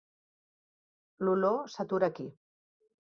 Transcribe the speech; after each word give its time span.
L'olor 1.27 1.61
s'atura 1.75 2.11
aquí. 2.13 2.27